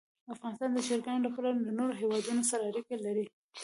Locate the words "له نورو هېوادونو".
1.65-2.43